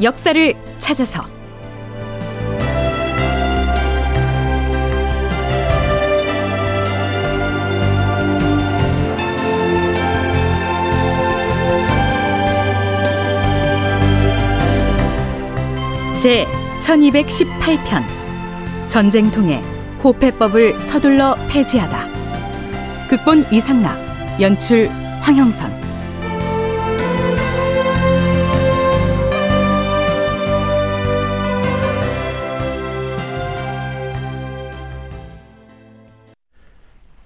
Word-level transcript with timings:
역사를 0.00 0.54
찾아서. 0.78 1.22
제 16.20 16.46
1218편 16.80 18.02
전쟁통에 18.88 19.62
호패법을 20.02 20.80
서둘러 20.80 21.36
폐지하다. 21.48 23.08
극본 23.08 23.46
이상락 23.52 23.96
연출 24.40 24.88
황형선 25.20 25.87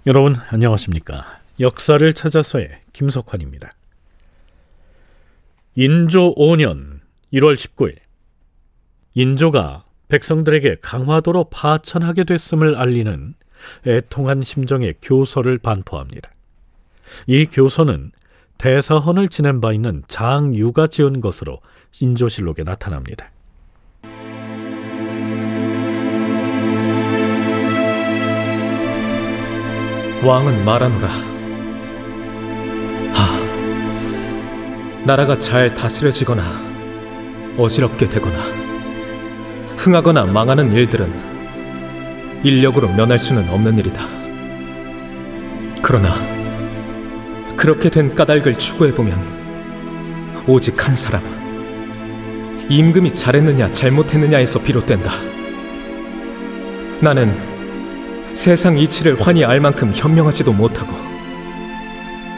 여러분 0.04 0.34
안녕하십니까? 0.48 1.38
역사를 1.60 2.12
찾아서의 2.12 2.80
김석환입니다. 2.92 3.72
인조 5.76 6.34
5년 6.34 6.98
1월 7.32 7.54
19일 7.54 7.94
인조가 9.14 9.84
백성들에게 10.08 10.78
강화도로 10.82 11.44
파천하게 11.50 12.24
됐음을 12.24 12.74
알리는 12.74 13.34
애통한 13.86 14.42
심정의 14.42 14.94
교서를 15.00 15.58
반포합니다. 15.58 16.32
이 17.28 17.46
교서는 17.46 18.10
대사헌을 18.58 19.28
지낸 19.28 19.60
바 19.60 19.72
있는 19.72 20.02
장유가 20.08 20.88
지은 20.88 21.20
것으로 21.20 21.60
인조실록에 22.00 22.64
나타납니다. 22.64 23.31
왕은 30.24 30.64
말하노라. 30.64 31.08
하, 33.12 33.38
나라가 35.04 35.36
잘 35.36 35.74
다스려지거나 35.74 36.44
어지럽게 37.58 38.08
되거나 38.08 38.38
흥하거나 39.76 40.26
망하는 40.26 40.70
일들은 40.70 41.12
인력으로 42.44 42.86
면할 42.94 43.18
수는 43.18 43.48
없는 43.48 43.78
일이다. 43.78 44.00
그러나 45.82 46.14
그렇게 47.56 47.90
된 47.90 48.14
까닭을 48.14 48.54
추구해 48.54 48.94
보면 48.94 49.18
오직 50.46 50.86
한 50.86 50.94
사람 50.94 51.20
임금이 52.68 53.12
잘했느냐 53.12 53.72
잘못했느냐에서 53.72 54.60
비롯된다. 54.62 55.10
나는 57.00 57.51
세상 58.34 58.78
이치를 58.78 59.20
환히 59.20 59.44
알 59.44 59.60
만큼 59.60 59.92
현명하지도 59.94 60.52
못하고 60.52 60.92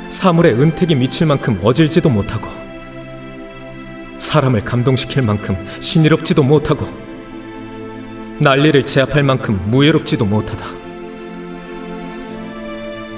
사물의 0.09 0.55
은택이 0.55 0.95
미칠 0.95 1.27
만큼 1.27 1.59
어질지도 1.63 2.11
못하고 2.11 2.49
사람을 4.19 4.61
감동시킬 4.61 5.23
만큼 5.23 5.57
신이롭지도 5.81 6.43
못하고 6.43 6.87
난리를 8.41 8.85
제압할 8.85 9.23
만큼 9.23 9.61
무예롭지도 9.71 10.25
못하다. 10.25 10.65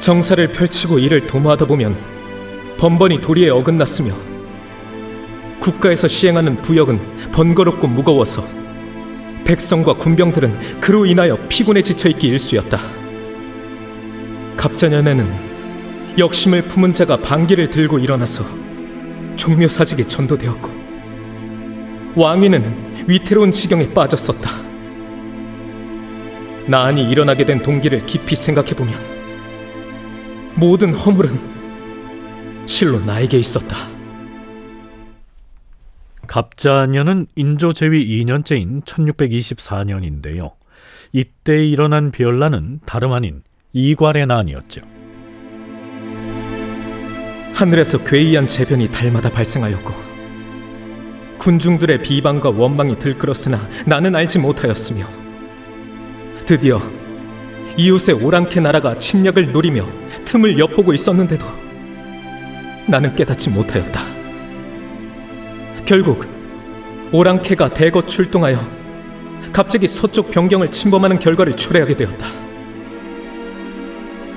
정사를 0.01 0.47
펼치고 0.53 0.99
이를 0.99 1.27
도모하다 1.27 1.67
보면 1.67 1.97
번번이 2.79 3.23
도리에 3.23 3.49
어긋났으며 3.49 4.15
국가에서 5.59 6.07
시행하는 6.07 6.63
부역은 6.63 7.01
번거롭고 7.33 7.89
무거워서 7.89 8.47
백성과 9.47 9.95
군병들은 9.95 10.81
그로 10.81 11.07
인하여 11.07 11.39
피곤에 11.49 11.81
지쳐 11.81 12.09
있기 12.09 12.27
일쑤였다. 12.27 12.81
갑자년에는 14.57 15.27
역심을 16.19 16.63
품은 16.63 16.93
자가 16.93 17.19
반기를 17.19 17.71
들고 17.71 18.01
일어나서 18.01 18.45
종묘사직에 19.37 20.07
전도되었고 20.07 20.71
왕위는 22.17 23.07
위태로운 23.07 23.53
지경에 23.53 23.93
빠졌었다. 23.93 24.51
나안이 26.67 27.09
일어나게 27.09 27.45
된 27.45 27.61
동기를 27.61 28.05
깊이 28.07 28.35
생각해보면 28.35 28.95
모든 30.57 30.93
허물은 30.93 31.39
실로 32.67 32.99
나에게 32.99 33.39
있었다. 33.39 33.96
갑자년은 36.37 37.29
인조 37.35 37.73
제위 37.73 38.23
2년째인 38.23 38.85
1624년인데요. 38.85 40.53
이때 41.11 41.65
일어난 41.65 42.11
비열란은 42.11 42.81
다름 42.85 43.13
아닌 43.15 43.43
이괄의 43.73 44.27
난이었죠. 44.27 44.83
하늘에서 47.55 48.05
괴이한 48.05 48.47
재변이 48.47 48.93
달마다 48.93 49.31
발생하였고 49.31 49.95
군중들의 51.39 52.03
비방과 52.03 52.51
원망이 52.51 52.99
들끓었으나 52.99 53.59
나는 53.87 54.15
알지 54.15 54.39
못하였으며 54.39 55.07
드디어 56.45 56.79
이웃의 57.79 58.17
오랑캐 58.17 58.61
나라가 58.61 58.99
침략을 58.99 59.53
노리며 59.53 59.87
틈을 60.27 60.59
엿보고 60.59 60.93
있었는데도 60.93 61.47
나는 62.87 63.15
깨닫지 63.15 63.49
못하였다. 63.49 64.16
결국 65.87 66.27
오랑캐가 67.13 67.73
대거 67.73 68.07
출동하여 68.07 68.59
갑자기 69.53 69.87
서쪽 69.87 70.33
변경을 70.33 70.73
침범하는 70.73 71.21
결과를 71.21 71.55
초래하게 71.55 71.97
되었다. 71.97 72.27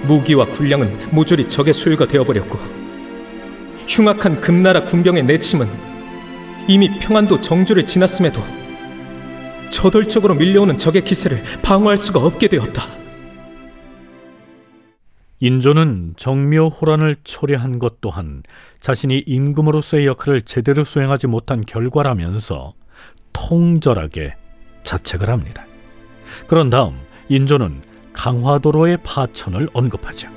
무기와 0.04 0.46
군량은 0.46 1.10
모조리 1.10 1.48
적의 1.48 1.74
소유가 1.74 2.08
되어버렸고 2.08 2.60
흉악한 3.88 4.42
금나라 4.42 4.86
군병의 4.86 5.24
내침은 5.24 5.68
이미 6.68 7.00
평안도 7.00 7.42
정조를 7.42 7.88
지났음에도 7.88 8.42
저돌적으로 9.72 10.36
밀려오는 10.36 10.78
적의 10.78 11.04
기세를 11.04 11.42
방어할 11.64 11.98
수가 11.98 12.20
없게 12.20 12.48
되었다. 12.48 12.84
인조는 15.42 16.16
정묘 16.18 16.68
호란을 16.68 17.16
초래한 17.24 17.80
것 17.80 18.02
또한 18.02 18.44
자신이 18.80 19.24
임금으로서의 19.26 20.06
역할을 20.06 20.42
제대로 20.42 20.84
수행하지 20.84 21.28
못한 21.28 21.66
결과라면서 21.66 22.74
통절하게 23.32 24.36
자책을 24.84 25.30
합니다. 25.30 25.66
그런 26.48 26.70
다음 26.70 26.98
인조는 27.30 27.84
강화도로의 28.12 28.98
파천을 29.04 29.70
언급하죠. 29.72 30.30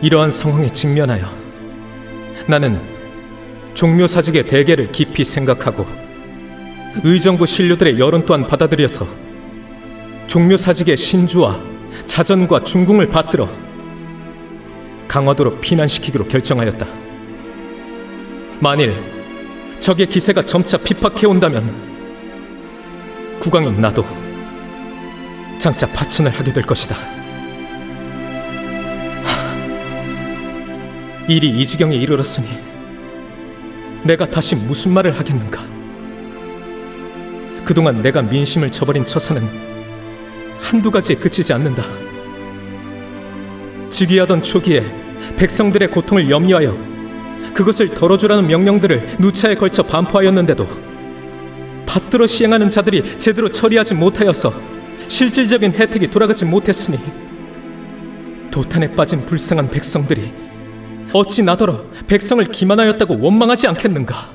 이러한 0.00 0.30
상황에 0.30 0.70
직면하여 0.70 1.26
나는 2.46 2.80
종묘사직의 3.74 4.46
대계를 4.46 4.92
깊이 4.92 5.24
생각하고 5.24 5.84
의정부 7.02 7.46
신료들의 7.46 7.98
여론 7.98 8.24
또한 8.26 8.46
받아들여서 8.46 9.06
종묘사직의 10.28 10.96
신주와 10.96 11.75
자전과 12.06 12.64
중궁을 12.64 13.08
받들어 13.08 13.48
강화도로 15.08 15.60
피난시키기로 15.60 16.26
결정하였다. 16.28 16.86
만일 18.60 18.94
적의 19.80 20.06
기세가 20.06 20.44
점차 20.44 20.78
핍박해 20.78 21.26
온다면 21.26 21.74
국왕인 23.38 23.80
나도 23.80 24.04
장차 25.58 25.86
파천을 25.86 26.30
하게 26.32 26.52
될 26.52 26.64
것이다. 26.64 26.96
하, 29.24 29.42
일이 31.28 31.50
이 31.50 31.66
지경에 31.66 31.94
이르렀으니 31.96 32.48
내가 34.04 34.28
다시 34.30 34.54
무슨 34.54 34.92
말을 34.92 35.18
하겠는가? 35.18 35.64
그동안 37.64 38.00
내가 38.00 38.22
민심을 38.22 38.70
저버린 38.70 39.04
처사는 39.04 39.42
한두 40.60 40.90
가지에 40.90 41.16
그치지 41.16 41.52
않는다. 41.52 41.84
즉위하던 43.96 44.42
초기에 44.42 44.84
백성들의 45.38 45.90
고통을 45.90 46.28
염려하여 46.28 46.76
그것을 47.54 47.94
덜어주라는 47.94 48.46
명령들을 48.46 49.16
누차에 49.18 49.54
걸쳐 49.54 49.82
반포하였는데도 49.82 50.66
받들어 51.86 52.26
시행하는 52.26 52.68
자들이 52.68 53.18
제대로 53.18 53.50
처리하지 53.50 53.94
못하여서 53.94 54.52
실질적인 55.08 55.72
혜택이 55.72 56.10
돌아가지 56.10 56.44
못했으니 56.44 56.98
도탄에 58.50 58.94
빠진 58.94 59.20
불쌍한 59.20 59.70
백성들이 59.70 60.30
어찌 61.14 61.42
나더러 61.42 61.86
백성을 62.06 62.44
기만하였다고 62.44 63.18
원망하지 63.18 63.68
않겠는가? 63.68 64.30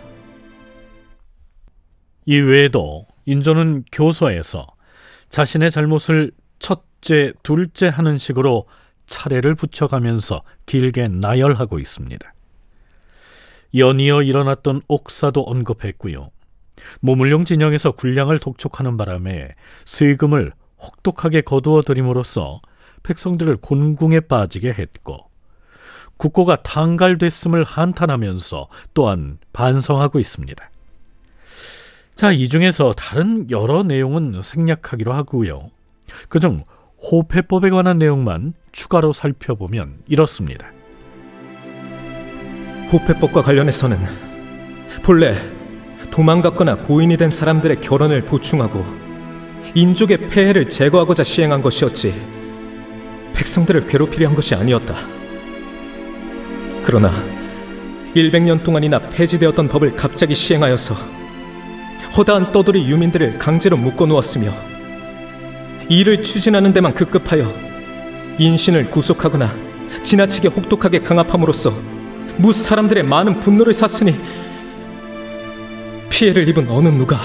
이 2.25 2.35
외에도 2.35 3.05
인조는 3.25 3.83
교서에서 3.91 4.65
자신의 5.29 5.69
잘못을 5.69 6.31
첫째, 6.57 7.33
둘째 7.43 7.89
하는 7.89 8.17
식으로 8.17 8.65
차례를 9.11 9.53
붙여가면서 9.55 10.41
길게 10.65 11.09
나열하고 11.09 11.77
있습니다. 11.77 12.33
연이어 13.75 14.23
일어났던 14.23 14.81
옥사도 14.87 15.41
언급했고요. 15.41 16.31
모물룡 17.01 17.45
진영에서 17.45 17.91
군량을 17.91 18.39
독촉하는 18.39 18.97
바람에 18.97 19.49
세금을 19.85 20.53
혹독하게 20.79 21.41
거두어 21.41 21.83
들임으로써 21.83 22.61
백성들을 23.03 23.57
곤궁에 23.57 24.21
빠지게 24.21 24.69
했고 24.73 25.29
국고가 26.17 26.55
탕갈됐음을 26.55 27.63
한탄하면서 27.63 28.67
또한 28.93 29.39
반성하고 29.53 30.19
있습니다. 30.19 30.69
자, 32.15 32.31
이 32.31 32.47
중에서 32.49 32.93
다른 32.93 33.49
여러 33.49 33.83
내용은 33.83 34.41
생략하기로 34.41 35.13
하고요. 35.13 35.71
그중 36.29 36.63
호패법에 37.03 37.71
관한 37.71 37.97
내용만 37.97 38.53
추가로 38.71 39.11
살펴보면 39.11 39.99
이렇습니다. 40.07 40.71
호패법과 42.91 43.41
관련해서는 43.41 43.97
본래 45.01 45.35
도망갔거나 46.11 46.77
고인이 46.77 47.17
된 47.17 47.29
사람들의 47.29 47.81
결혼을 47.81 48.25
보충하고 48.25 48.85
인족의 49.73 50.27
폐해를 50.27 50.69
제거하고자 50.69 51.23
시행한 51.23 51.61
것이었지 51.61 52.13
백성들을 53.33 53.87
괴롭히려 53.87 54.27
한 54.27 54.35
것이 54.35 54.53
아니었다. 54.53 54.95
그러나 56.83 57.11
100년 58.13 58.63
동안이나 58.63 58.99
폐지되었던 58.99 59.69
법을 59.69 59.95
갑자기 59.95 60.35
시행하여서 60.35 60.95
허다한 62.17 62.51
떠돌이 62.51 62.89
유민들을 62.89 63.39
강제로 63.39 63.77
묶어 63.77 64.05
놓았으며 64.05 64.70
이를 65.91 66.23
추진하는 66.23 66.71
데만 66.71 66.93
급급하여 66.93 67.45
인신을 68.39 68.89
구속하거나 68.91 69.53
지나치게 70.01 70.47
혹독하게 70.47 71.01
강압함으로써 71.01 71.71
무 72.37 72.53
사람들의 72.53 73.03
많은 73.03 73.41
분노를 73.41 73.73
샀으니 73.73 74.17
피해를 76.09 76.47
입은 76.47 76.69
어느 76.69 76.87
누가 76.87 77.17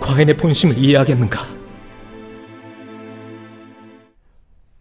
과인의 0.00 0.36
본심을 0.38 0.76
이해하겠는가? 0.76 1.46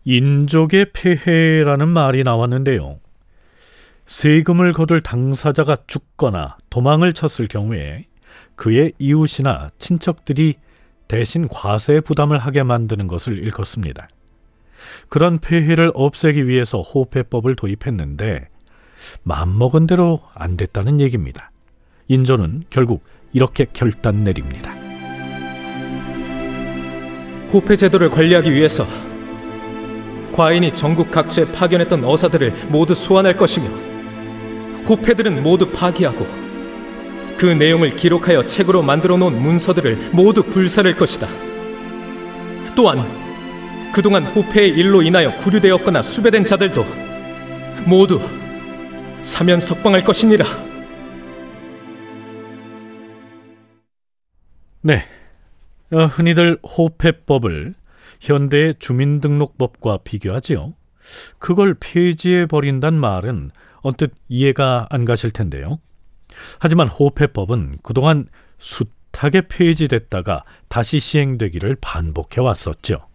인족의 0.05 0.87
폐해라는 0.91 1.87
말이 1.87 2.23
나왔는데요. 2.23 2.97
세금을 4.07 4.73
거둘 4.73 5.01
당사자가 5.01 5.77
죽거나 5.85 6.57
도망을 6.71 7.13
쳤을 7.13 7.45
경우에 7.47 8.05
그의 8.55 8.93
이웃이나 8.97 9.69
친척들이 9.77 10.55
대신 11.07 11.47
과세 11.47 11.99
부담을 11.99 12.37
하게 12.37 12.63
만드는 12.63 13.07
것을 13.07 13.37
일컫습니다. 13.39 14.07
그런 15.09 15.39
폐해를 15.39 15.91
없애기 15.93 16.47
위해서 16.47 16.81
호패법을 16.81 17.55
도입했는데 17.55 18.49
맘먹은 19.23 19.87
대로 19.87 20.21
안 20.33 20.57
됐다는 20.57 20.99
얘기입니다. 21.01 21.51
인조는 22.07 22.65
결국 22.69 23.03
이렇게 23.33 23.65
결단 23.71 24.23
내립니다. 24.23 24.73
호패 27.53 27.75
제도를 27.75 28.09
관리하기 28.09 28.51
위해서 28.51 28.85
과인이 30.33 30.73
전국 30.73 31.11
각처에 31.11 31.51
파견했던 31.51 32.03
어사들을 32.03 32.67
모두 32.69 32.93
소환할 32.93 33.33
것이며 33.37 33.67
호패들은 34.87 35.41
모두 35.41 35.69
파기하고 35.71 36.44
그 37.37 37.45
내용을 37.45 37.95
기록하여 37.95 38.45
책으로 38.45 38.81
만들어 38.81 39.17
놓은 39.17 39.41
문서들을 39.41 40.11
모두 40.13 40.43
불살할 40.43 40.95
것이다. 40.95 41.27
또한 42.75 43.03
그동안 43.93 44.25
호패의 44.25 44.69
일로 44.69 45.01
인하여 45.01 45.35
구류되었거나 45.37 46.01
수배된 46.01 46.43
자들도 46.45 46.83
모두 47.87 48.19
사면 49.21 49.59
석방할 49.59 50.03
것이니라. 50.03 50.45
네. 54.81 55.03
어, 55.91 56.05
흔히들 56.05 56.59
호패법을 56.61 57.73
현대의 58.21 58.75
주민등록법과 58.79 59.99
비교하지요. 60.03 60.73
그걸 61.39 61.75
폐지해 61.79 62.47
버린단 62.47 62.95
말은 62.95 63.51
언뜻 63.81 64.13
이해가 64.27 64.87
안 64.89 65.05
가실 65.05 65.31
텐데요. 65.31 65.79
하지만 66.59 66.87
호패법은 66.87 67.79
그동안 67.83 68.27
숱하게 68.59 69.47
폐지됐다가 69.47 70.43
다시 70.67 70.99
시행되기를 70.99 71.77
반복해 71.81 72.41
왔었죠. 72.41 73.07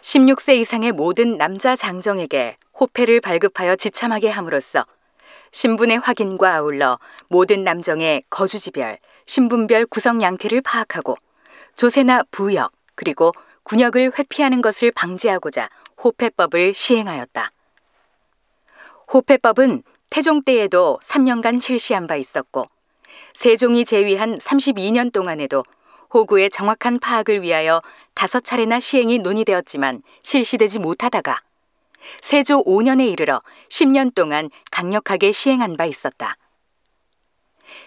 16세 0.00 0.56
이상의 0.56 0.92
모든 0.92 1.36
남자 1.36 1.74
장정에게 1.74 2.56
호패를 2.78 3.20
발급하여 3.20 3.74
지참하게 3.74 4.30
함으로써 4.30 4.84
신분의 5.50 5.98
확인과 5.98 6.56
아울러 6.56 6.98
모든 7.28 7.64
남정의 7.64 8.24
거주지별, 8.30 8.98
신분별 9.26 9.86
구성 9.86 10.22
양태를 10.22 10.60
파악하고 10.60 11.16
조세나 11.74 12.24
부역 12.30 12.72
그리고 12.94 13.32
군역을 13.64 14.12
회피하는 14.18 14.62
것을 14.62 14.92
방지하고자 14.92 15.68
호패법을 16.02 16.74
시행하였다. 16.74 17.50
호패법은 19.12 19.82
태종 20.10 20.42
때에도 20.42 20.98
3년간 21.02 21.60
실시한 21.60 22.06
바 22.06 22.16
있었고 22.16 22.68
세종이 23.34 23.84
제위한 23.84 24.38
32년 24.38 25.12
동안에도 25.12 25.62
호구의 26.12 26.50
정확한 26.50 26.98
파악을 27.00 27.42
위하여 27.42 27.82
다섯 28.14 28.44
차례나 28.44 28.80
시행이 28.80 29.18
논의되었지만 29.18 30.02
실시되지 30.22 30.78
못하다가 30.78 31.40
세조 32.22 32.64
5년에 32.64 33.10
이르러 33.10 33.42
10년 33.68 34.14
동안 34.14 34.48
강력하게 34.70 35.32
시행한 35.32 35.76
바 35.76 35.84
있었다. 35.84 36.36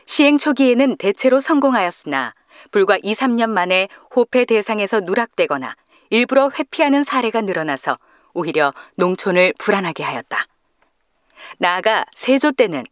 시행 0.06 0.38
초기에는 0.38 0.98
대체로 0.98 1.40
성공하였으나 1.40 2.34
불과 2.72 2.98
2, 3.02 3.14
3년 3.14 3.50
만에 3.50 3.88
호패 4.16 4.46
대상에서 4.46 5.00
누락되거나 5.00 5.76
일부러 6.10 6.50
회피하는 6.50 7.04
사례가 7.04 7.42
늘어나서 7.42 7.98
오히려 8.34 8.74
농촌을 8.98 9.54
불안하게 9.58 10.04
하였다. 10.04 10.46
나아가 11.58 12.06
세조 12.12 12.52
때는 12.54 12.84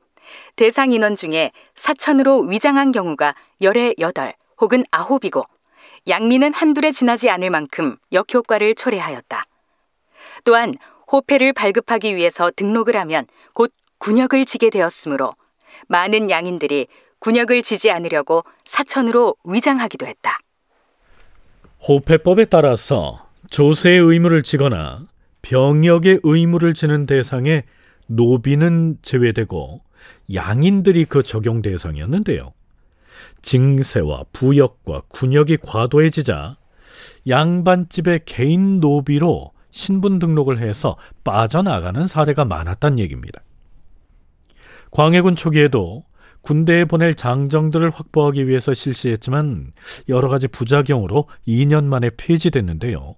대상 0.56 0.92
인원 0.92 1.16
중에 1.16 1.52
사천으로 1.76 2.42
위장한 2.42 2.92
경우가 2.92 3.36
열에 3.62 3.94
여덟 4.00 4.34
혹은 4.60 4.84
아홉이고 4.92 5.44
양미는 6.08 6.54
한둘에 6.54 6.92
지나지 6.92 7.30
않을 7.30 7.50
만큼 7.50 7.98
역효과를 8.12 8.76
초래하였다. 8.76 9.46
또한 10.44 10.76
호패를 11.12 11.54
발급하기 11.54 12.16
위해서 12.16 12.52
등록을 12.56 12.96
하면 12.98 13.26
곧 13.54 13.72
군역을 14.00 14.46
지게 14.46 14.70
되었으므로 14.70 15.34
많은 15.88 16.30
양인들이 16.30 16.88
군역을 17.20 17.62
지지 17.62 17.92
않으려고 17.92 18.44
사천으로 18.64 19.36
위장하기도 19.44 20.06
했다. 20.06 20.38
호패법에 21.88 22.46
따라서 22.46 23.28
조세의 23.50 24.00
의무를 24.00 24.44
지거나 24.44 25.08
병역의 25.42 26.22
의무를 26.24 26.74
지는 26.74 27.06
대상에 27.06 27.64
노비는 28.08 28.98
제외되고 29.02 29.82
양인들이 30.34 31.06
그 31.06 31.24
적용 31.24 31.62
대상이었는데요. 31.62 32.54
징세와 33.42 34.26
부역과 34.32 35.04
군역이 35.10 35.58
과도해지자 35.58 36.58
양반집의 37.28 38.22
개인 38.26 38.80
노비로 38.80 39.52
신분 39.72 40.20
등록을 40.20 40.60
해서 40.60 40.98
빠져나가는 41.24 42.08
사례가 42.08 42.46
많았단 42.46 43.00
얘기입니다. 43.00 43.42
광해군 44.92 45.36
초기에도 45.36 46.06
군대에 46.42 46.86
보낼 46.86 47.14
장정들을 47.14 47.90
확보하기 47.90 48.48
위해서 48.48 48.74
실시했지만 48.74 49.74
여러 50.08 50.30
가지 50.30 50.48
부작용으로 50.48 51.28
2년 51.48 51.84
만에 51.84 52.10
폐지됐는데요. 52.16 53.16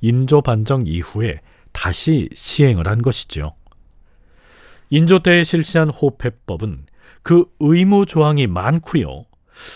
인조 0.00 0.42
반정 0.42 0.84
이후에 0.86 1.40
다시 1.72 2.28
시행을 2.34 2.86
한 2.86 3.02
것이죠. 3.02 3.54
인조 4.90 5.20
때에 5.20 5.44
실시한 5.44 5.88
호패법은 5.88 6.84
그 7.22 7.44
의무 7.60 8.06
조항이 8.06 8.46
많고요. 8.46 9.24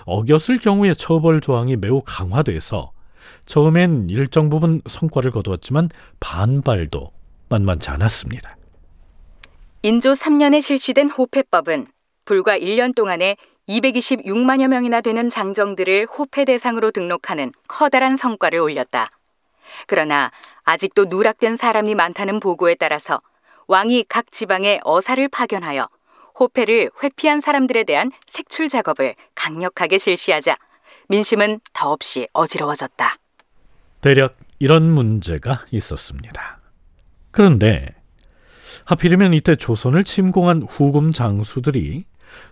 어겼을 0.06 0.58
경우에 0.58 0.94
처벌 0.94 1.40
조항이 1.40 1.76
매우 1.76 2.02
강화돼서 2.04 2.92
처음엔 3.46 4.08
일정 4.10 4.50
부분 4.50 4.82
성과를 4.86 5.30
거두었지만 5.30 5.88
반발도 6.20 7.12
만만치 7.48 7.90
않았습니다. 7.90 8.56
인조 9.82 10.12
3년에 10.12 10.62
실시된 10.62 11.10
호패법은 11.10 11.86
불과 12.24 12.58
1년 12.58 12.94
동안에 12.94 13.36
226만여 13.68 14.68
명이나 14.68 15.00
되는 15.00 15.30
장정들을 15.30 16.06
호패 16.06 16.46
대상으로 16.46 16.90
등록하는 16.90 17.52
커다란 17.68 18.16
성과를 18.16 18.58
올렸다. 18.60 19.10
그러나 19.86 20.30
아직도 20.64 21.06
누락된 21.06 21.56
사람이 21.56 21.94
많다는 21.94 22.40
보고에 22.40 22.74
따라서 22.74 23.20
왕이 23.66 24.06
각 24.08 24.30
지방에 24.32 24.80
어사를 24.84 25.28
파견하여 25.28 25.88
호패를 26.38 26.90
회피한 27.02 27.40
사람들에 27.40 27.84
대한 27.84 28.10
색출 28.26 28.68
작업을 28.68 29.14
강력하게 29.34 29.98
실시하자 29.98 30.56
민심은 31.08 31.60
더없이 31.72 32.26
어지러워졌다. 32.32 33.16
대략 34.00 34.36
이런 34.58 34.90
문제가 34.90 35.64
있었습니다. 35.70 36.60
그런데 37.30 37.94
하필이면 38.84 39.34
이때 39.34 39.56
조선을 39.56 40.04
침공한 40.04 40.62
후금 40.62 41.12
장수들이 41.12 42.04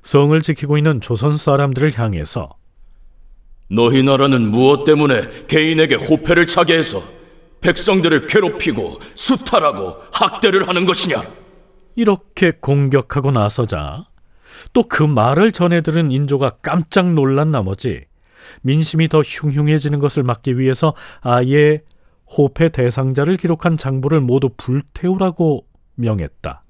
성을 0.02 0.40
지키고 0.40 0.78
있는 0.78 1.00
조선 1.00 1.37
사람들을 1.37 1.99
향해서 1.99 2.54
너희 3.69 4.02
나라는 4.02 4.50
무엇 4.50 4.85
때문에 4.85 5.23
개인에게 5.49 5.95
호패를 5.97 6.47
차게 6.47 6.76
해서 6.76 7.02
백성들을 7.62 8.26
괴롭히고 8.26 8.99
수탈하고 9.14 9.97
학대를 10.12 10.69
하는 10.69 10.85
것이냐? 10.85 11.23
이렇게 11.95 12.52
공격하고 12.52 13.31
나서자 13.31 14.07
또 14.73 14.83
그 14.88 15.02
말을 15.02 15.52
전해 15.52 15.81
들은 15.81 16.11
인조가 16.11 16.59
깜짝 16.62 17.12
놀란 17.12 17.50
나머지 17.50 18.04
민심이 18.62 19.09
더 19.09 19.21
흉흉해지는 19.21 19.99
것을 19.99 20.23
막기 20.23 20.59
위해서 20.59 20.95
아예 21.21 21.83
호패 22.37 22.71
대상자를 22.71 23.37
기록한 23.37 23.76
장부를 23.76 24.21
모두 24.21 24.50
불태우라고 24.57 25.66
명했다. 25.95 26.64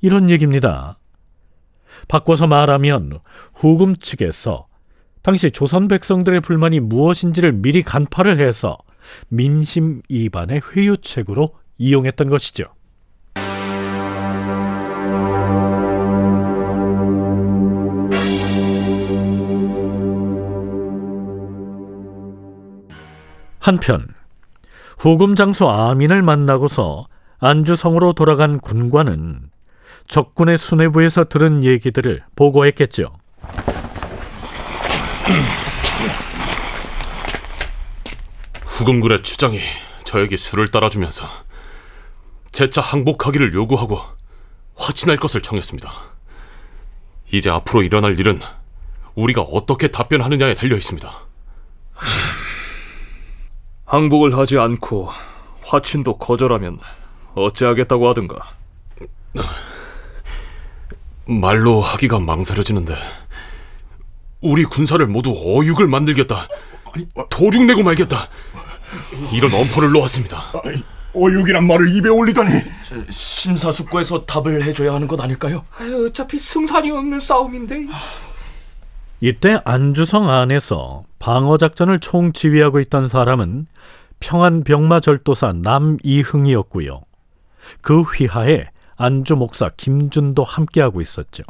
이런 0.00 0.30
얘기입니다. 0.30 0.98
바꿔서 2.08 2.46
말하면 2.46 3.20
후금 3.54 3.96
측에서 3.96 4.66
당시 5.22 5.50
조선 5.50 5.86
백성들의 5.88 6.40
불만이 6.40 6.80
무엇인지를 6.80 7.52
미리 7.52 7.82
간파를 7.82 8.38
해서 8.40 8.78
민심 9.28 10.02
이반의 10.08 10.62
회유책으로 10.74 11.54
이용했던 11.78 12.28
것이죠. 12.28 12.64
한편 23.58 24.08
후금 24.98 25.34
장수 25.36 25.68
아민을 25.68 26.22
만나고서 26.22 27.06
안주성으로 27.38 28.14
돌아간 28.14 28.58
군관은 28.58 29.50
적군의 30.06 30.58
수뇌부에서 30.58 31.24
들은 31.24 31.62
얘기들을 31.62 32.22
보고했겠죠. 32.36 33.12
후금군의 38.80 39.22
추장이 39.22 39.60
저에게 40.04 40.38
술을 40.38 40.68
따라주면서 40.68 41.26
재차 42.50 42.80
항복하기를 42.80 43.52
요구하고 43.52 44.00
화친할 44.74 45.18
것을 45.18 45.42
청했습니다. 45.42 45.92
이제 47.30 47.50
앞으로 47.50 47.82
일어날 47.82 48.18
일은 48.18 48.40
우리가 49.14 49.42
어떻게 49.42 49.88
답변하느냐에 49.88 50.54
달려 50.54 50.76
있습니다. 50.76 51.12
항복을 53.84 54.38
하지 54.38 54.56
않고 54.56 55.10
화친도 55.62 56.16
거절하면 56.16 56.80
어찌하겠다고 57.34 58.08
하든가. 58.08 58.54
말로 61.26 61.82
하기가 61.82 62.18
망설여지는데 62.18 62.94
우리 64.40 64.64
군사를 64.64 65.06
모두 65.06 65.32
어육을 65.32 65.86
만들겠다. 65.86 66.48
도륙 67.28 67.64
내고 67.64 67.82
말겠다. 67.82 68.28
이런 69.32 69.52
엄포를 69.54 69.90
놓았습니다. 69.90 70.42
어육이란 71.14 71.66
말을 71.66 71.94
입에 71.96 72.08
올리다니 72.08 72.50
심사숙고해서 73.08 74.24
답을 74.26 74.62
해줘야 74.62 74.94
하는 74.94 75.08
것 75.08 75.20
아닐까요? 75.20 75.64
어차피 76.06 76.38
승산이 76.38 76.90
없는 76.90 77.18
싸움인데. 77.18 77.86
이때 79.20 79.60
안주성 79.64 80.30
안에서 80.30 81.04
방어 81.18 81.58
작전을 81.58 81.98
총지휘하고 81.98 82.80
있던 82.80 83.08
사람은 83.08 83.66
평안 84.20 84.64
병마 84.64 85.00
절도사 85.00 85.54
남이흥이었고요. 85.54 87.02
그 87.80 88.00
휘하에 88.00 88.68
안주 88.96 89.36
목사 89.36 89.70
김준도 89.76 90.44
함께하고 90.44 91.00
있었죠. 91.00 91.42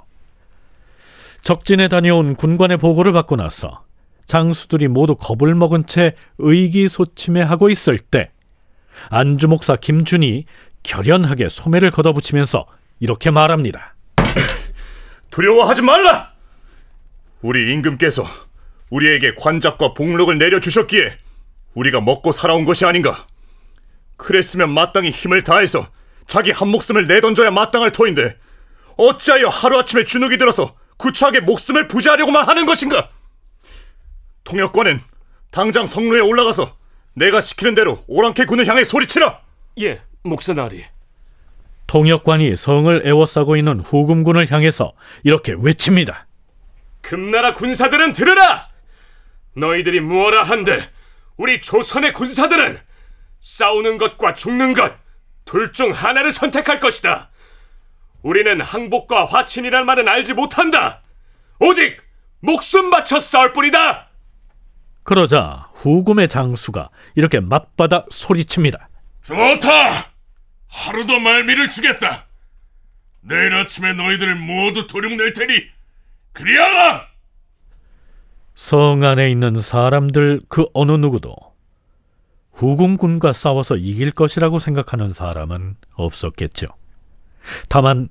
적진에 1.43 1.89
다녀온 1.89 2.35
군관의 2.37 2.77
보고를 2.77 3.13
받고 3.13 3.37
나서 3.37 3.85
장수들이 4.27 4.89
모두 4.89 5.17
겁을 5.17 5.55
먹은 5.55 5.87
채 5.87 6.15
의기소침해하고 6.39 7.71
있을 7.71 7.99
때 7.99 8.31
안주 9.09 9.49
목사 9.49 9.77
김준이 9.77 10.45
결연하게 10.83 11.49
소매를 11.49 11.91
걷어붙이면서 11.91 12.67
이렇게 13.01 13.31
말합니다. 13.31 13.95
두려워하지 15.31 15.83
말라! 15.83 16.33
우리 17.43 17.73
임금께서 17.73 18.27
우리에게 18.91 19.35
관작과 19.39 19.95
복록을 19.95 20.39
내려주셨기에 20.39 21.17
우리가 21.75 22.01
먹고 22.01 22.33
살아온 22.33 22.65
것이 22.65 22.85
아닌가? 22.85 23.27
그랬으면 24.17 24.71
마땅히 24.71 25.11
힘을 25.11 25.43
다해서 25.43 25.89
자기 26.27 26.51
한 26.51 26.69
목숨을 26.69 27.07
내던져야 27.07 27.51
마땅할 27.51 27.93
터인데 27.93 28.37
어찌하여 28.97 29.49
하루아침에 29.49 30.05
주눅이 30.05 30.37
들어서 30.37 30.75
구차하게 30.99 31.41
목숨을 31.41 31.89
부지하려고만 31.89 32.47
하는 32.47 32.67
것인가 32.67 33.09
통역관은 34.55 35.01
당장 35.53 35.87
성로에 35.87 36.19
올라가서 36.21 36.77
내가 37.15 37.41
시키는 37.41 37.75
대로 37.77 38.03
오랑캐 38.09 38.47
군을 38.47 38.67
향해 38.67 38.83
소리치라 38.85 39.41
예, 39.81 40.03
목사나리. 40.23 40.85
통역관이 41.87 42.57
성을 42.57 43.03
에워싸고 43.07 43.57
있는 43.57 43.81
후금군을 43.81 44.51
향해서 44.51 44.93
이렇게 45.23 45.55
외칩니다. 45.57 46.27
금나라 47.01 47.55
군사들은 47.55 48.13
들으라! 48.13 48.69
너희들이 49.55 50.01
무엇라 50.01 50.43
한들 50.43 50.89
우리 51.37 51.61
조선의 51.61 52.13
군사들은 52.13 52.79
싸우는 53.41 53.99
것과 53.99 54.35
죽는 54.35 54.75
것 54.75 54.93
둘 55.45 55.73
중 55.73 55.91
하나를 55.91 56.31
선택할 56.31 56.79
것이다. 56.79 57.29
우리는 58.23 58.61
항복과 58.61 59.25
화친이란 59.25 59.85
말은 59.85 60.07
알지 60.07 60.35
못한다. 60.35 61.03
오직 61.59 62.01
목숨 62.39 62.91
바쳐 62.91 63.19
싸울 63.19 63.53
뿐이다. 63.53 64.10
그러자 65.11 65.69
후금의 65.75 66.29
장수가 66.29 66.89
이렇게 67.17 67.41
맞받아 67.41 68.05
소리칩니다. 68.11 68.89
좋다 69.23 70.13
하루도 70.69 71.19
말미를 71.19 71.69
주겠다 71.69 72.29
내일 73.21 73.53
아침에 73.53 73.93
너희들을 73.93 74.37
모두 74.37 74.87
도륙낼 74.87 75.33
테니 75.33 75.65
그리하라 76.33 77.09
성 78.55 79.03
안에 79.03 79.33
있는 79.33 79.57
사람들 79.57 80.43
그 80.49 80.67
어느 80.75 80.93
누구도 80.93 81.35
후금군과 82.53 83.33
싸워서 83.33 83.79
이길 83.79 84.13
것이라고 84.13 84.61
생각하는 84.61 85.13
사람은 85.13 85.75
없었겠죠. 85.95 86.69
다만 87.69 88.11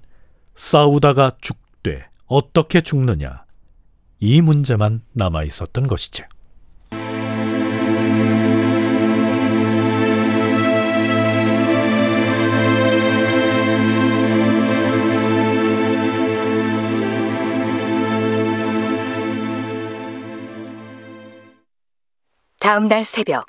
싸우다가 0.56 1.32
죽되 1.40 2.10
어떻게 2.26 2.82
죽느냐 2.82 3.46
이 4.20 4.42
문제만 4.42 5.02
남아 5.14 5.44
있었던 5.44 5.88
것이죠. 5.88 6.26
다음 22.70 22.88
날 22.88 23.04
새벽 23.04 23.48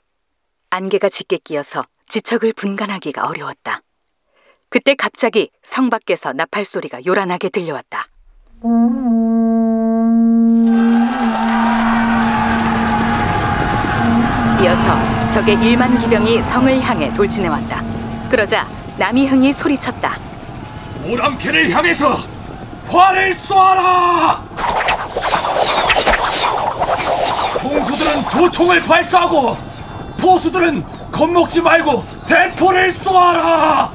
안개가 0.71 1.11
짙게 1.11 1.37
끼어서 1.45 1.85
지척을 2.09 2.55
분간하기가 2.55 3.27
어려웠다. 3.29 3.83
그때 4.71 4.95
갑자기 4.95 5.51
성 5.63 5.91
밖에서 5.91 6.33
나팔 6.33 6.65
소리가 6.65 7.05
요란하게 7.05 7.51
들려왔다. 7.51 8.07
이어서 14.63 15.31
적의 15.31 15.57
1만 15.57 16.01
기병이 16.01 16.41
성을 16.41 16.81
향해 16.81 17.13
돌진해 17.13 17.49
왔다. 17.49 17.83
그러자 18.31 18.67
남이흥이 18.99 19.53
소리쳤다. 19.53 20.17
오랑캐를 21.05 21.71
향해서 21.71 22.17
활을 22.89 23.35
쏘아라! 23.35 24.43
총수들은 27.59 28.29
조총을 28.29 28.83
발사하고 28.83 29.57
포수들은 30.19 30.85
겁먹지 31.11 31.61
말고 31.61 32.05
대포를 32.27 32.91
쏘아라! 32.91 33.91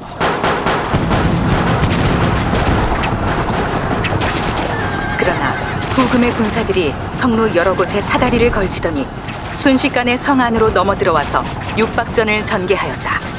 그러나 5.18 5.50
후금의 5.92 6.32
군사들이 6.32 6.94
성로 7.12 7.52
여러 7.54 7.74
곳에 7.74 8.00
사다리를 8.00 8.50
걸치더니 8.50 9.06
순식간에 9.54 10.16
성 10.16 10.40
안으로 10.40 10.70
넘어 10.70 10.94
들어와서 10.94 11.42
육박전을 11.78 12.44
전개하였다. 12.44 13.35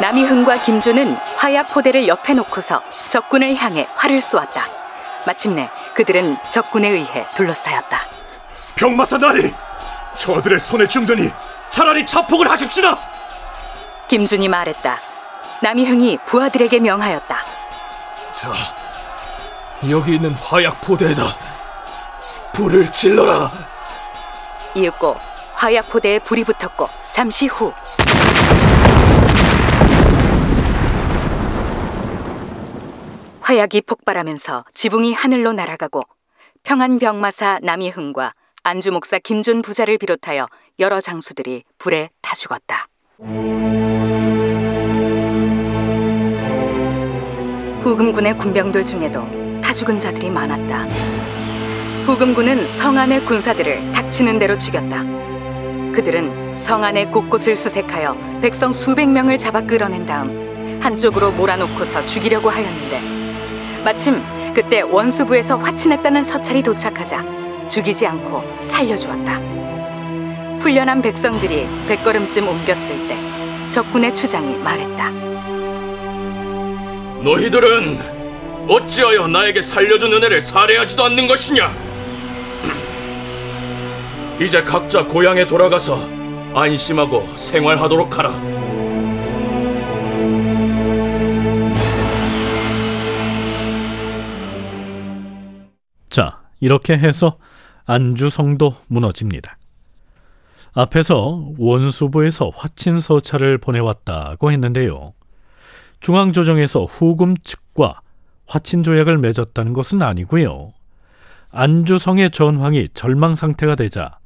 남이흥과 0.00 0.58
김주는 0.58 1.14
화약 1.36 1.72
포대를 1.72 2.06
옆에 2.06 2.34
놓고서 2.34 2.82
적군을 3.08 3.56
향해 3.56 3.86
활을 3.96 4.20
쏘았다. 4.20 4.64
마침내 5.26 5.68
그들은 5.94 6.36
적군에 6.50 6.88
의해 6.88 7.24
둘러싸였다. 7.34 8.00
병마사 8.76 9.18
나리 9.18 9.52
저들의 10.16 10.60
손에 10.60 10.86
죽더니 10.86 11.30
차라리 11.70 12.06
자폭을 12.06 12.48
하십시다 12.50 12.96
김준이 14.08 14.48
말했다. 14.48 14.98
남이흥이 15.62 16.18
부하들에게 16.26 16.78
명하였다. 16.78 17.36
자, 18.34 18.52
여기 19.90 20.14
있는 20.14 20.32
화약 20.34 20.80
포대에다 20.80 21.22
불을 22.52 22.90
질러라. 22.92 23.50
이윽고 24.74 25.16
화약 25.54 25.88
포대에 25.90 26.20
불이 26.20 26.44
붙었고 26.44 26.88
잠시 27.10 27.46
후 27.48 27.72
화약이 33.48 33.80
폭발하면서 33.80 34.66
지붕이 34.74 35.14
하늘로 35.14 35.54
날아가고 35.54 36.02
평안 36.64 36.98
병마사 36.98 37.60
남이흥과 37.62 38.34
안주 38.62 38.92
목사 38.92 39.18
김준 39.18 39.62
부자를 39.62 39.96
비롯하여 39.96 40.48
여러 40.78 41.00
장수들이 41.00 41.64
불에 41.78 42.10
타 42.20 42.34
죽었다. 42.34 42.88
후금군의 47.80 48.36
군병들 48.36 48.84
중에도 48.84 49.24
타 49.62 49.72
죽은 49.72 49.98
자들이 49.98 50.28
많았다. 50.28 50.84
후금군은 52.04 52.70
성 52.70 52.98
안의 52.98 53.24
군사들을 53.24 53.92
닥치는 53.92 54.38
대로 54.38 54.58
죽였다. 54.58 55.04
그들은 55.94 56.58
성 56.58 56.84
안의 56.84 57.06
곳곳을 57.06 57.56
수색하여 57.56 58.40
백성 58.42 58.74
수백 58.74 59.08
명을 59.08 59.38
잡아 59.38 59.62
끌어낸 59.62 60.04
다음 60.04 60.80
한쪽으로 60.82 61.30
몰아놓고서 61.30 62.04
죽이려고 62.04 62.50
하였는데 62.50 63.17
마침 63.84 64.22
그때 64.54 64.80
원수부에서 64.80 65.56
화친했다는 65.56 66.24
서찰이 66.24 66.62
도착하자 66.62 67.68
죽이지 67.68 68.06
않고 68.06 68.42
살려주었다. 68.62 69.38
훈련한 70.60 71.02
백성들이 71.02 71.68
백걸음쯤 71.86 72.48
옮겼을 72.48 73.08
때 73.08 73.16
적군의 73.70 74.14
추장이 74.14 74.56
말했다. 74.56 75.10
너희들은 77.22 77.98
어찌하여 78.68 79.28
나에게 79.28 79.60
살려준 79.60 80.12
은혜를 80.12 80.40
살해하지도 80.40 81.04
않는 81.04 81.26
것이냐? 81.26 81.70
이제 84.40 84.62
각자 84.62 85.04
고향에 85.04 85.46
돌아가서 85.46 86.00
안심하고 86.54 87.28
생활하도록 87.36 88.18
하라. 88.18 88.57
이렇게 96.60 96.96
해서 96.96 97.38
안주성도 97.84 98.76
무너집니다. 98.88 99.56
앞에서 100.72 101.52
원수부에서 101.58 102.50
화친서찰을 102.54 103.58
보내왔다고 103.58 104.52
했는데요. 104.52 105.14
중앙조정에서 106.00 106.84
후금 106.84 107.36
측과 107.38 108.00
화친 108.46 108.82
조약을 108.82 109.18
맺었다는 109.18 109.72
것은 109.72 110.02
아니고요. 110.02 110.72
안주성의 111.50 112.30
전황이 112.30 112.88
절망 112.94 113.34
상태가 113.34 113.74
되자 113.74 114.18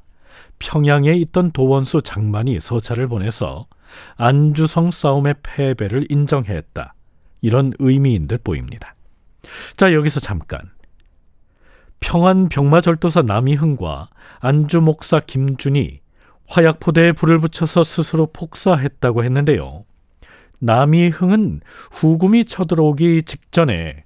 평양에 0.59 1.13
있던 1.13 1.51
도원수 1.51 2.01
장만이 2.01 2.59
서찰을 2.59 3.07
보내서 3.07 3.65
안주성 4.15 4.91
싸움의 4.91 5.35
패배를 5.43 6.05
인정했다. 6.09 6.93
이런 7.41 7.73
의미인 7.79 8.27
듯 8.27 8.43
보입니다. 8.43 8.95
자, 9.75 9.93
여기서 9.93 10.19
잠깐. 10.19 10.61
평안 12.03 12.49
병마절도사 12.49 13.21
남이흥과 13.21 14.09
안주 14.41 14.81
목사 14.81 15.21
김준이 15.21 16.01
화약포대에 16.47 17.13
불을 17.13 17.39
붙여서 17.39 17.85
스스로 17.85 18.27
폭사했다고 18.27 19.23
했는데요. 19.23 19.85
남이흥은 20.59 21.61
후금이 21.91 22.43
쳐들어오기 22.43 23.23
직전에 23.23 24.03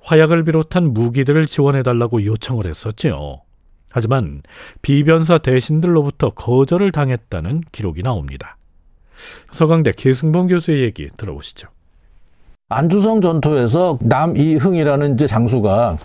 화약을 0.00 0.44
비롯한 0.44 0.94
무기들을 0.94 1.44
지원해달라고 1.44 2.24
요청을 2.24 2.66
했었지요. 2.66 3.42
하지만 3.90 4.42
비변사 4.80 5.36
대신들로부터 5.36 6.30
거절을 6.30 6.92
당했다는 6.92 7.62
기록이 7.72 8.02
나옵니다. 8.02 8.56
서강대 9.52 9.92
계승범 9.92 10.48
교수의 10.48 10.82
얘기 10.82 11.08
들어보시죠. 11.16 11.68
안주성 12.70 13.20
전투에서 13.20 13.98
남이흥이라는 14.00 15.14
이제 15.14 15.26
장수가 15.26 15.98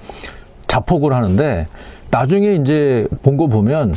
자폭을 0.69 1.13
하는데 1.13 1.67
나중에 2.11 2.53
이제 2.55 3.05
본 3.23 3.35
거 3.37 3.47
보면 3.47 3.93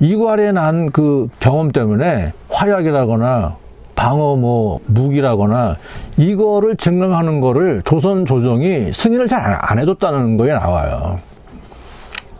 이괄에 0.00 0.52
난 0.52 0.90
그 0.92 1.28
경험 1.40 1.72
때문에 1.72 2.32
화약이라거나 2.50 3.56
방어 3.96 4.36
뭐 4.36 4.80
무기라거나 4.86 5.76
이거를 6.16 6.76
증명하는 6.76 7.40
거를 7.40 7.82
조선 7.84 8.24
조정이 8.24 8.92
승인을 8.94 9.28
잘 9.28 9.58
안 9.60 9.78
해줬다는 9.78 10.36
거에 10.38 10.52
나와요. 10.54 11.18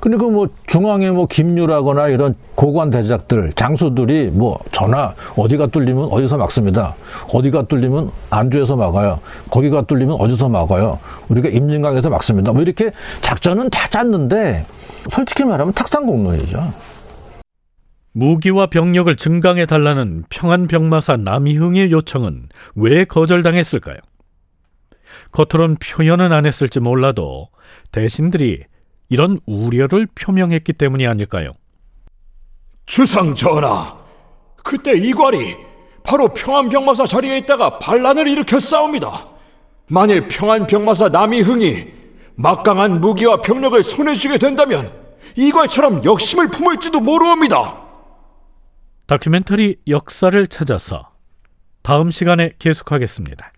그러니까 0.00 0.28
뭐 0.28 0.48
중앙에 0.66 1.10
뭐 1.10 1.26
김유라거나 1.26 2.08
이런 2.08 2.34
고관 2.54 2.90
대작들 2.90 3.52
장수들이 3.54 4.30
뭐 4.30 4.58
전화 4.72 5.14
어디가 5.36 5.66
뚫리면 5.66 6.04
어디서 6.10 6.38
막습니다. 6.38 6.94
어디가 7.32 7.66
뚫리면 7.66 8.10
안주에서 8.30 8.76
막아요. 8.76 9.20
거기가 9.50 9.82
뚫리면 9.82 10.16
어디서 10.18 10.48
막아요. 10.48 10.98
우리가 11.28 11.50
임진강에서 11.50 12.08
막습니다. 12.08 12.52
뭐 12.52 12.62
이렇게 12.62 12.90
작전은 13.20 13.70
다 13.70 13.86
짰는데 13.88 14.64
솔직히 15.10 15.44
말하면 15.44 15.74
탁상공론이죠. 15.74 16.72
무기와 18.12 18.66
병력을 18.66 19.14
증강해 19.16 19.66
달라는 19.66 20.24
평안병마사 20.30 21.18
남이흥의 21.18 21.92
요청은 21.92 22.48
왜 22.74 23.04
거절당했을까요? 23.04 23.98
겉으론 25.32 25.76
표현은 25.76 26.32
안 26.32 26.46
했을지 26.46 26.80
몰라도 26.80 27.48
대신들이 27.92 28.64
이런 29.10 29.38
우려를 29.44 30.06
표명했기 30.14 30.72
때문이 30.72 31.06
아닐까요? 31.06 31.52
주상 32.86 33.34
전하, 33.34 33.98
그때 34.64 34.96
이괄이 34.96 35.56
바로 36.02 36.28
평안병마사 36.28 37.06
자리에 37.06 37.38
있다가 37.38 37.78
반란을 37.78 38.26
일으켜 38.28 38.58
싸웁니다. 38.58 39.26
만일 39.88 40.28
평안병마사 40.28 41.08
남이흥이 41.08 41.86
막강한 42.36 43.00
무기와 43.00 43.42
병력을 43.42 43.82
손에 43.82 44.14
쥐게 44.14 44.38
된다면 44.38 44.90
이괄처럼 45.36 46.04
역심을 46.04 46.48
품을지도 46.48 47.00
모르옵니다. 47.00 47.78
다큐멘터리 49.06 49.76
역사를 49.88 50.46
찾아서 50.46 51.10
다음 51.82 52.10
시간에 52.10 52.52
계속하겠습니다. 52.58 53.52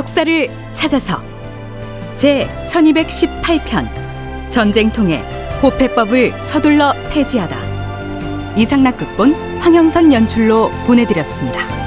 역사를 0.00 0.48
찾아서 0.72 1.22
제 2.16 2.48
1218편 2.66 3.86
전쟁통에 4.48 5.18
호패법을 5.62 6.38
서둘러 6.38 6.94
폐지하다 7.10 8.54
이상락 8.56 8.96
극본 8.96 9.34
황영선 9.58 10.10
연출로 10.10 10.70
보내드렸습니다. 10.86 11.79